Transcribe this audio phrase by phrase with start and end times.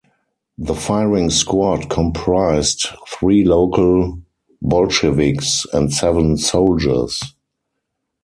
[0.57, 4.17] The firing squad comprised three local
[4.59, 7.21] Bolsheviks and seven soldiers.